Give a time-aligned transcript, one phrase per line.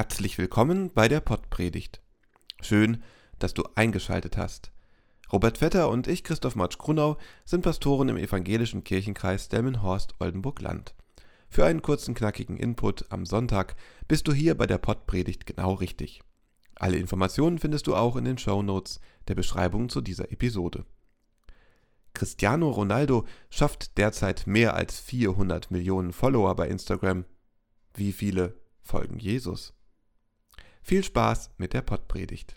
[0.00, 2.00] Herzlich willkommen bei der Pottpredigt.
[2.62, 3.02] Schön,
[3.38, 4.72] dass du eingeschaltet hast.
[5.30, 10.94] Robert Vetter und ich, Christoph Matsch-Grunau, sind Pastoren im evangelischen Kirchenkreis Delmenhorst-Oldenburg-Land.
[11.50, 13.76] Für einen kurzen, knackigen Input am Sonntag
[14.08, 16.22] bist du hier bei der Pottpredigt genau richtig.
[16.76, 20.86] Alle Informationen findest du auch in den Show Notes der Beschreibung zu dieser Episode.
[22.14, 27.26] Cristiano Ronaldo schafft derzeit mehr als 400 Millionen Follower bei Instagram.
[27.92, 29.74] Wie viele folgen Jesus?
[30.82, 32.54] Viel Spaß mit der Pottpredigt.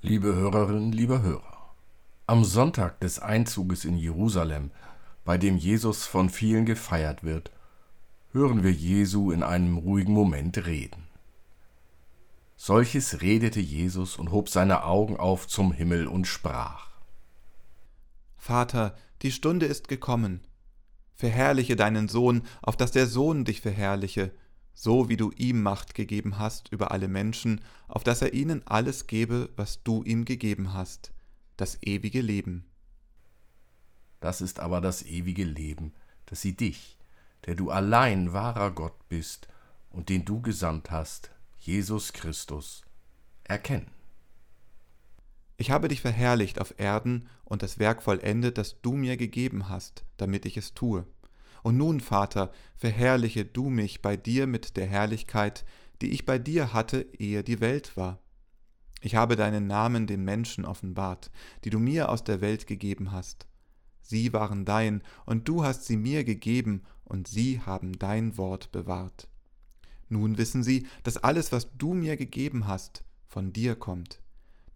[0.00, 1.74] Liebe Hörerinnen, liebe Hörer,
[2.26, 4.70] am Sonntag des Einzuges in Jerusalem,
[5.24, 7.50] bei dem Jesus von vielen gefeiert wird,
[8.32, 11.08] hören wir Jesu in einem ruhigen Moment reden.
[12.56, 16.88] Solches redete Jesus und hob seine Augen auf zum Himmel und sprach.
[18.36, 20.40] Vater, die Stunde ist gekommen.
[21.14, 24.32] Verherrliche deinen Sohn, auf dass der Sohn dich verherrliche,
[24.74, 29.06] so wie du ihm Macht gegeben hast über alle Menschen, auf dass er ihnen alles
[29.06, 31.12] gebe, was du ihm gegeben hast,
[31.56, 32.64] das ewige Leben.
[34.20, 35.92] Das ist aber das ewige Leben,
[36.26, 36.96] dass sie dich,
[37.46, 39.48] der du allein wahrer Gott bist
[39.90, 42.82] und den du gesandt hast, Jesus Christus,
[43.44, 43.90] erkennen.
[45.56, 50.04] Ich habe dich verherrlicht auf Erden und das Werk vollendet, das du mir gegeben hast,
[50.16, 51.06] damit ich es tue.
[51.62, 55.64] Und nun, Vater, verherrliche du mich bei dir mit der Herrlichkeit,
[56.00, 58.20] die ich bei dir hatte, ehe die Welt war.
[59.00, 61.30] Ich habe deinen Namen den Menschen offenbart,
[61.64, 63.46] die du mir aus der Welt gegeben hast.
[64.00, 69.28] Sie waren dein, und du hast sie mir gegeben, und sie haben dein Wort bewahrt.
[70.08, 74.20] Nun wissen sie, dass alles, was du mir gegeben hast, von dir kommt.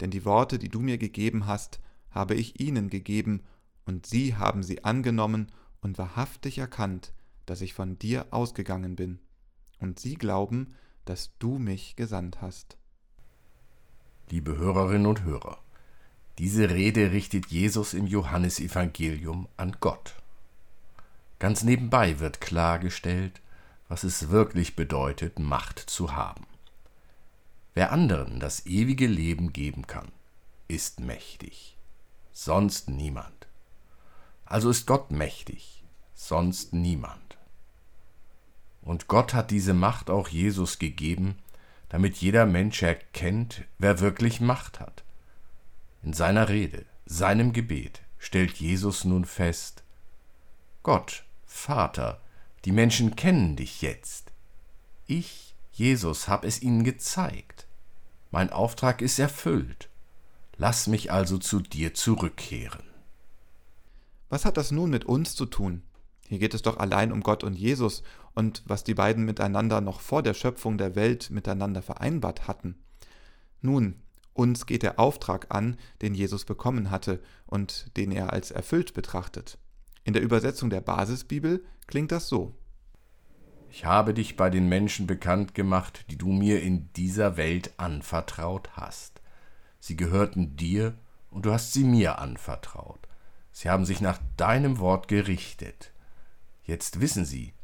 [0.00, 1.80] Denn die Worte, die du mir gegeben hast,
[2.10, 3.42] habe ich ihnen gegeben,
[3.84, 5.52] und sie haben sie angenommen
[5.86, 7.12] und wahrhaftig erkannt,
[7.46, 9.20] dass ich von dir ausgegangen bin,
[9.78, 10.74] und sie glauben,
[11.04, 12.76] dass du mich gesandt hast.
[14.28, 15.58] Liebe Hörerinnen und Hörer,
[16.38, 20.16] diese Rede richtet Jesus im Johannesevangelium an Gott.
[21.38, 23.40] Ganz nebenbei wird klargestellt,
[23.86, 26.46] was es wirklich bedeutet, Macht zu haben.
[27.74, 30.10] Wer anderen das ewige Leben geben kann,
[30.66, 31.76] ist mächtig,
[32.32, 33.46] sonst niemand.
[34.46, 35.84] Also ist Gott mächtig,
[36.14, 37.36] sonst niemand.
[38.80, 41.36] Und Gott hat diese Macht auch Jesus gegeben,
[41.88, 45.02] damit jeder Mensch erkennt, wer wirklich Macht hat.
[46.02, 49.82] In seiner Rede, seinem Gebet stellt Jesus nun fest,
[50.84, 52.20] Gott, Vater,
[52.64, 54.30] die Menschen kennen dich jetzt.
[55.06, 57.66] Ich, Jesus, hab es ihnen gezeigt.
[58.30, 59.88] Mein Auftrag ist erfüllt.
[60.56, 62.85] Lass mich also zu dir zurückkehren.
[64.36, 65.80] Was hat das nun mit uns zu tun?
[66.28, 68.02] Hier geht es doch allein um Gott und Jesus
[68.34, 72.74] und was die beiden miteinander noch vor der Schöpfung der Welt miteinander vereinbart hatten.
[73.62, 73.94] Nun,
[74.34, 79.56] uns geht der Auftrag an, den Jesus bekommen hatte und den er als erfüllt betrachtet.
[80.04, 82.54] In der Übersetzung der Basisbibel klingt das so.
[83.70, 88.68] Ich habe dich bei den Menschen bekannt gemacht, die du mir in dieser Welt anvertraut
[88.72, 89.22] hast.
[89.80, 90.92] Sie gehörten dir
[91.30, 93.05] und du hast sie mir anvertraut.
[93.58, 95.90] Sie haben sich nach deinem Wort gerichtet.
[96.64, 97.54] Jetzt wissen Sie,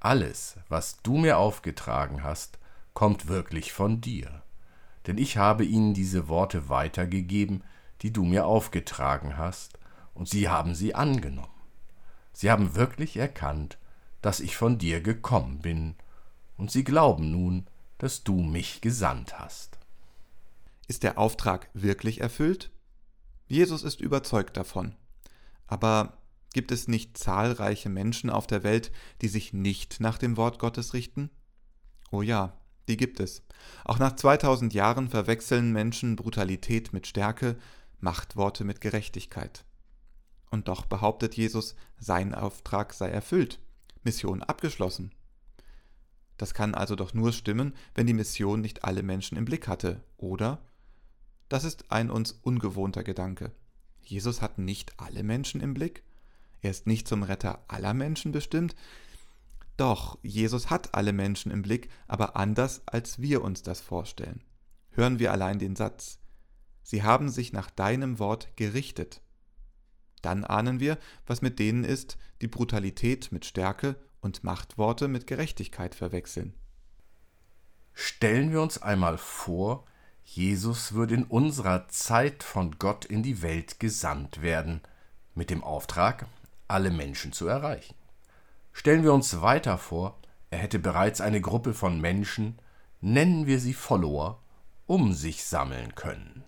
[0.00, 2.58] alles, was du mir aufgetragen hast,
[2.94, 4.42] kommt wirklich von dir.
[5.06, 7.62] Denn ich habe ihnen diese Worte weitergegeben,
[8.00, 9.78] die du mir aufgetragen hast,
[10.14, 11.60] und sie haben sie angenommen.
[12.32, 13.76] Sie haben wirklich erkannt,
[14.22, 15.94] dass ich von dir gekommen bin,
[16.56, 17.66] und sie glauben nun,
[17.98, 19.78] dass du mich gesandt hast.
[20.88, 22.70] Ist der Auftrag wirklich erfüllt?
[23.46, 24.96] Jesus ist überzeugt davon.
[25.66, 26.18] Aber
[26.54, 30.94] Gibt es nicht zahlreiche Menschen auf der Welt, die sich nicht nach dem Wort Gottes
[30.94, 31.28] richten?
[32.12, 32.56] Oh ja,
[32.86, 33.42] die gibt es.
[33.84, 37.56] Auch nach 2000 Jahren verwechseln Menschen Brutalität mit Stärke,
[37.98, 39.64] Machtworte mit Gerechtigkeit.
[40.48, 43.58] Und doch behauptet Jesus, sein Auftrag sei erfüllt,
[44.04, 45.12] Mission abgeschlossen.
[46.36, 50.04] Das kann also doch nur stimmen, wenn die Mission nicht alle Menschen im Blick hatte,
[50.18, 50.62] oder?
[51.48, 53.50] Das ist ein uns ungewohnter Gedanke.
[54.04, 56.02] Jesus hat nicht alle Menschen im Blick?
[56.60, 58.74] Er ist nicht zum Retter aller Menschen bestimmt.
[59.76, 64.42] Doch, Jesus hat alle Menschen im Blick, aber anders, als wir uns das vorstellen.
[64.90, 66.20] Hören wir allein den Satz.
[66.82, 69.20] Sie haben sich nach deinem Wort gerichtet.
[70.22, 75.94] Dann ahnen wir, was mit denen ist, die Brutalität mit Stärke und Machtworte mit Gerechtigkeit
[75.94, 76.54] verwechseln.
[77.92, 79.86] Stellen wir uns einmal vor,
[80.24, 84.80] Jesus würde in unserer Zeit von Gott in die Welt gesandt werden,
[85.34, 86.26] mit dem Auftrag,
[86.66, 87.94] alle Menschen zu erreichen.
[88.72, 90.18] Stellen wir uns weiter vor,
[90.50, 92.58] er hätte bereits eine Gruppe von Menschen,
[93.00, 94.40] nennen wir sie Follower,
[94.86, 96.44] um sich sammeln können.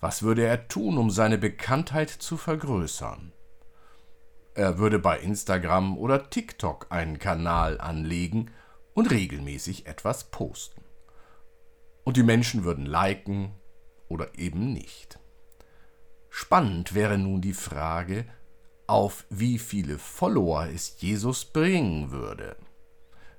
[0.00, 3.32] Was würde er tun, um seine Bekanntheit zu vergrößern?
[4.54, 8.50] Er würde bei Instagram oder TikTok einen Kanal anlegen
[8.94, 10.85] und regelmäßig etwas posten.
[12.16, 13.52] Die Menschen würden liken
[14.08, 15.18] oder eben nicht.
[16.30, 18.24] Spannend wäre nun die Frage,
[18.86, 22.56] auf wie viele Follower es Jesus bringen würde.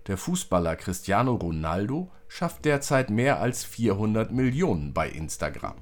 [0.06, 5.78] Der Fußballer Cristiano Ronaldo schafft derzeit mehr als 400 Millionen bei Instagram.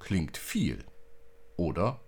[0.00, 0.84] Klingt viel,
[1.56, 2.00] oder?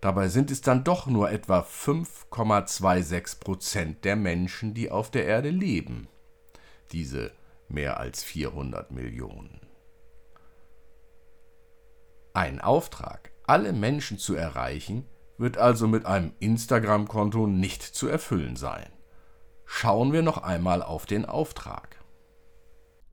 [0.00, 5.50] Dabei sind es dann doch nur etwa 5,26 Prozent der Menschen, die auf der Erde
[5.50, 6.08] leben.
[6.90, 7.30] Diese
[7.68, 9.60] mehr als 400 Millionen.
[12.32, 15.06] Ein Auftrag, alle Menschen zu erreichen,
[15.38, 18.90] wird also mit einem Instagram-Konto nicht zu erfüllen sein.
[19.66, 21.98] Schauen wir noch einmal auf den Auftrag.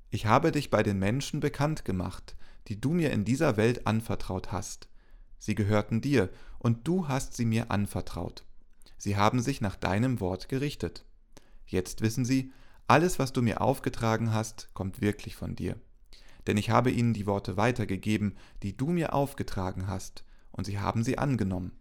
[0.10, 2.36] Ich habe dich bei den Menschen bekannt gemacht,
[2.68, 4.90] die du mir in dieser Welt anvertraut hast.
[5.38, 8.46] Sie gehörten dir, und du hast sie mir anvertraut.
[8.98, 11.06] Sie haben sich nach deinem Wort gerichtet.
[11.66, 12.52] Jetzt wissen sie,
[12.92, 15.78] alles, was du mir aufgetragen hast, kommt wirklich von dir.
[16.46, 21.02] Denn ich habe ihnen die Worte weitergegeben, die du mir aufgetragen hast, und sie haben
[21.02, 21.72] sie angenommen.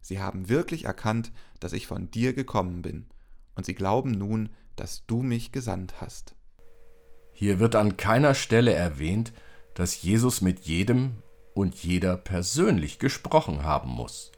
[0.00, 3.04] Sie haben wirklich erkannt, dass ich von dir gekommen bin,
[3.54, 6.34] und sie glauben nun, dass du mich gesandt hast.
[7.34, 9.34] Hier wird an keiner Stelle erwähnt,
[9.74, 11.16] dass Jesus mit jedem
[11.52, 14.32] und jeder persönlich gesprochen haben muss.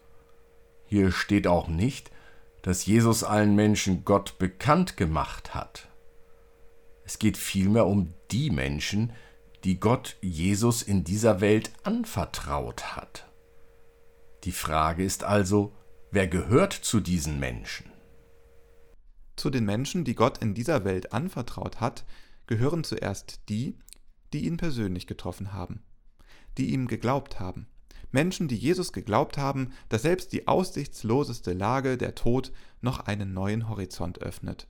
[0.87, 2.11] Hier steht auch nicht,
[2.63, 5.89] dass Jesus allen Menschen Gott bekannt gemacht hat.
[7.07, 9.13] Es geht vielmehr um die Menschen,
[9.65, 13.27] die Gott Jesus in dieser Welt anvertraut hat.
[14.45, 15.73] Die Frage ist also,
[16.11, 17.91] wer gehört zu diesen Menschen?
[19.37, 22.05] Zu den Menschen, die Gott in dieser Welt anvertraut hat,
[22.47, 23.79] gehören zuerst die,
[24.35, 25.83] die ihn persönlich getroffen haben
[26.59, 27.67] die ihm geglaubt haben.
[28.13, 33.69] Menschen, die Jesus geglaubt haben, dass selbst die aussichtsloseste Lage, der Tod, noch einen neuen
[33.69, 34.69] Horizont öffnet.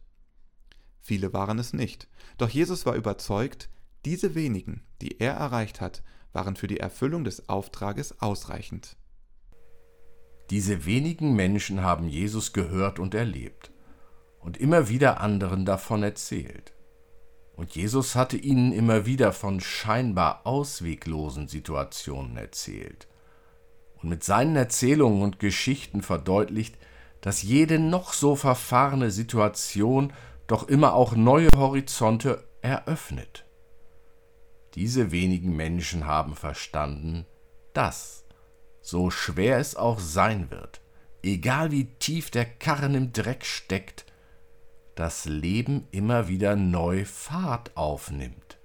[1.06, 3.70] Viele waren es nicht, doch Jesus war überzeugt,
[4.04, 8.96] diese wenigen, die er erreicht hat, waren für die Erfüllung des Auftrages ausreichend.
[10.50, 13.70] Diese wenigen Menschen haben Jesus gehört und erlebt
[14.40, 16.74] und immer wieder anderen davon erzählt.
[17.54, 23.06] Und Jesus hatte ihnen immer wieder von scheinbar ausweglosen Situationen erzählt.
[24.02, 26.76] Und mit seinen Erzählungen und Geschichten verdeutlicht,
[27.20, 30.12] dass jede noch so verfahrene Situation
[30.46, 33.44] doch immer auch neue Horizonte eröffnet.
[34.74, 37.26] Diese wenigen Menschen haben verstanden,
[37.72, 38.24] dass,
[38.80, 40.80] so schwer es auch sein wird,
[41.22, 44.04] egal wie tief der Karren im Dreck steckt,
[44.94, 48.58] das Leben immer wieder neu Fahrt aufnimmt.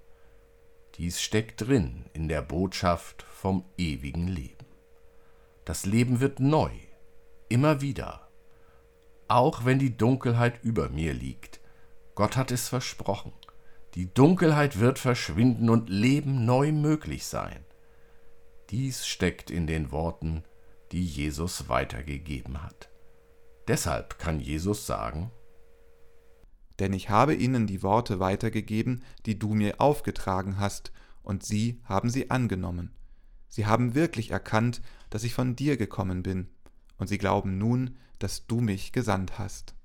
[0.96, 4.66] Dies steckt drin in der Botschaft vom ewigen Leben.
[5.66, 6.72] Das Leben wird neu,
[7.50, 8.28] immer wieder,
[9.28, 11.61] auch wenn die Dunkelheit über mir liegt.
[12.16, 13.34] Gott hat es versprochen.
[13.96, 17.66] Die Dunkelheit wird verschwinden und Leben neu möglich sein.
[18.70, 20.44] Dies steckt in den Worten,
[20.92, 22.90] die Jesus weitergegeben hat.
[23.68, 25.32] Deshalb kann Jesus sagen,
[26.80, 30.92] denn ich habe ihnen die Worte weitergegeben, die du mir aufgetragen hast,
[31.22, 32.96] und sie haben sie angenommen.
[33.50, 36.50] Sie haben wirklich erkannt, dass ich von dir gekommen bin,
[36.98, 39.76] und sie glauben nun, dass du mich gesandt hast.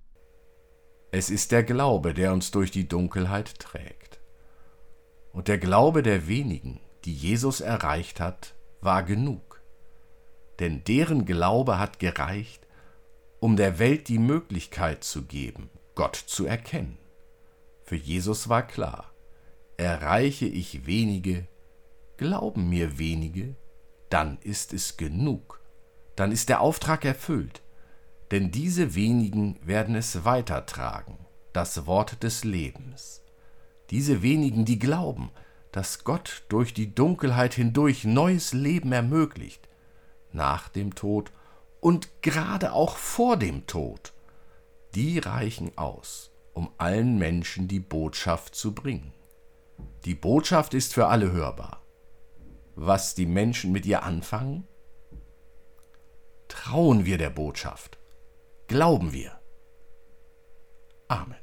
[1.19, 4.21] Es ist der Glaube, der uns durch die Dunkelheit trägt.
[5.33, 9.63] Und der Glaube der wenigen, die Jesus erreicht hat, war genug.
[10.59, 12.67] Denn deren Glaube hat gereicht,
[13.41, 16.99] um der Welt die Möglichkeit zu geben, Gott zu erkennen.
[17.85, 19.11] Für Jesus war klar,
[19.79, 21.49] erreiche ich wenige,
[22.19, 23.57] glauben mir wenige,
[24.11, 25.63] dann ist es genug,
[26.15, 27.63] dann ist der Auftrag erfüllt,
[28.31, 31.19] denn diese wenigen werden es weitertragen,
[31.53, 33.23] das Wort des Lebens.
[33.91, 35.31] Diese wenigen, die glauben,
[35.73, 39.69] dass Gott durch die Dunkelheit hindurch neues Leben ermöglicht,
[40.33, 41.33] nach dem Tod
[41.81, 44.13] und gerade auch vor dem Tod
[44.97, 49.13] die reichen aus, um allen Menschen die Botschaft zu bringen.
[50.07, 51.83] Die Botschaft ist für alle hörbar.
[52.75, 54.67] Was die Menschen mit ihr anfangen?
[56.49, 57.99] Trauen wir der Botschaft?
[58.77, 59.33] Glauben wir?
[61.09, 61.39] Amen.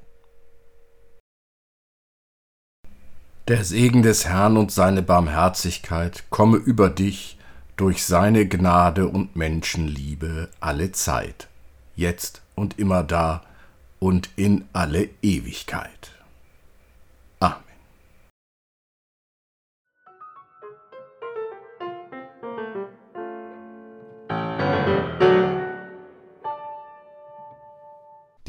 [3.47, 7.39] Der Segen des Herrn und seine Barmherzigkeit komme über dich
[7.75, 11.47] durch seine Gnade und Menschenliebe alle Zeit,
[11.95, 13.41] jetzt und immer da
[13.97, 16.11] und in alle Ewigkeit.